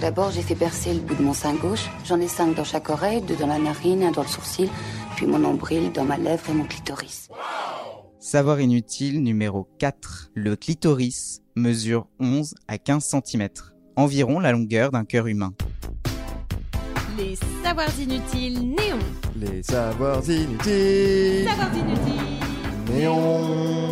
[0.00, 1.88] D'abord, j'ai fait percer le bout de mon sein gauche.
[2.04, 4.68] J'en ai cinq dans chaque oreille, deux dans la narine, un dans le sourcil,
[5.16, 7.28] puis mon nombril, dans ma lèvre et mon clitoris.
[8.18, 10.30] Savoir inutile numéro 4.
[10.34, 13.48] Le clitoris mesure 11 à 15 cm,
[13.94, 15.54] environ la longueur d'un cœur humain.
[17.16, 18.98] Les savoirs inutiles néons.
[19.34, 21.46] Les savoirs inutiles.
[21.48, 22.40] Savoirs inutiles.
[22.92, 23.85] Néon.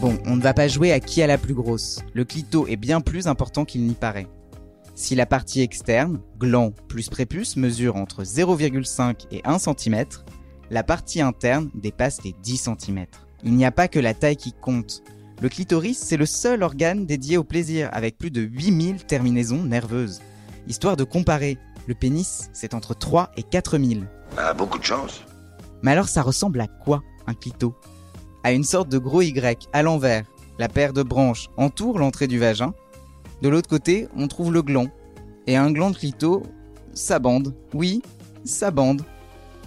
[0.00, 1.98] Bon, on ne va pas jouer à qui a la plus grosse.
[2.14, 4.28] Le clito est bien plus important qu'il n'y paraît.
[4.94, 10.04] Si la partie externe, gland plus prépuce, mesure entre 0,5 et 1 cm,
[10.70, 13.06] la partie interne dépasse les 10 cm.
[13.42, 15.02] Il n'y a pas que la taille qui compte.
[15.42, 20.20] Le clitoris, c'est le seul organe dédié au plaisir, avec plus de 8000 terminaisons nerveuses.
[20.68, 24.06] Histoire de comparer, le pénis, c'est entre 3 et 4000.
[24.36, 25.22] Ah, beaucoup de chance.
[25.82, 27.74] Mais alors ça ressemble à quoi, un clito?
[28.48, 30.24] À une sorte de gros Y, à l'envers.
[30.58, 32.72] La paire de branches entoure l'entrée du vagin.
[33.42, 34.86] De l'autre côté, on trouve le gland.
[35.46, 36.42] Et un gland de clito,
[36.94, 37.54] ça bande.
[37.74, 38.00] Oui,
[38.46, 39.02] ça bande.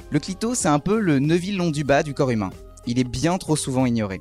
[0.10, 2.50] Le clito, c'est un peu le Neuville long du bas du corps humain.
[2.88, 4.20] Il est bien trop souvent ignoré.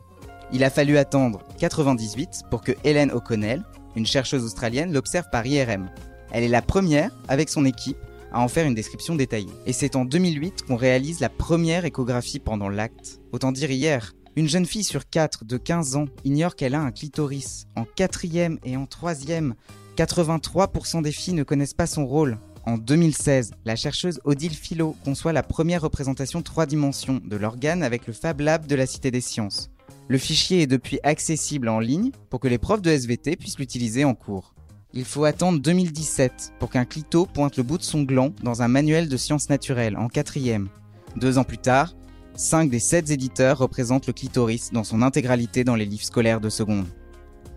[0.52, 3.64] Il a fallu attendre 98 pour que Hélène O'Connell,
[3.96, 5.88] une chercheuse australienne, l'observe par IRM.
[6.32, 7.96] Elle est la première, avec son équipe,
[8.30, 9.48] à en faire une description détaillée.
[9.64, 13.20] Et c'est en 2008 qu'on réalise la première échographie pendant l'acte.
[13.32, 14.12] Autant dire hier.
[14.36, 17.66] Une jeune fille sur 4 de 15 ans ignore qu'elle a un clitoris.
[17.74, 19.54] En quatrième et en troisième,
[19.96, 22.38] 83% des filles ne connaissent pas son rôle.
[22.64, 28.06] En 2016, la chercheuse Odile Philo conçoit la première représentation 3 dimensions de l'organe avec
[28.06, 29.70] le Fab Lab de la Cité des Sciences.
[30.06, 34.04] Le fichier est depuis accessible en ligne pour que les profs de SVT puissent l'utiliser
[34.04, 34.54] en cours.
[34.92, 38.68] Il faut attendre 2017 pour qu'un clito pointe le bout de son gland dans un
[38.68, 40.68] manuel de sciences naturelles en quatrième.
[41.16, 41.94] Deux ans plus tard,
[42.34, 46.48] 5 des 7 éditeurs représentent le clitoris dans son intégralité dans les livres scolaires de
[46.48, 46.86] seconde.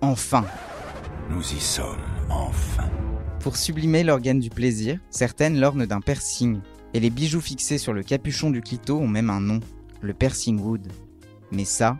[0.02, 0.46] Enfin
[1.30, 2.90] Nous y sommes, enfin.
[3.40, 6.60] Pour sublimer l'organe du plaisir, certaines l'ornent d'un piercing,
[6.94, 9.60] et les bijoux fixés sur le capuchon du clito ont même un nom,
[10.02, 10.88] le piercing wood.
[11.52, 11.98] Mais ça,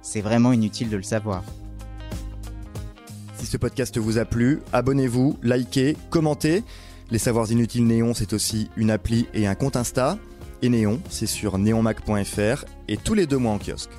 [0.00, 1.44] c'est vraiment inutile de le savoir.
[3.36, 6.62] Si ce podcast vous a plu, abonnez-vous, likez, commentez.
[7.10, 10.16] Les Savoirs Inutiles Néon, c'est aussi une appli et un compte Insta.
[10.64, 13.90] Et Néon, c'est sur neonmac.fr et tous les deux mois en kiosque.